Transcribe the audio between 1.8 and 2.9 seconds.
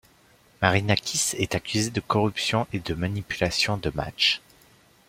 de corruption et